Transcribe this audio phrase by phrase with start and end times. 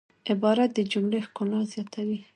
[0.31, 2.19] عبارت د جملې ښکلا زیاتوي.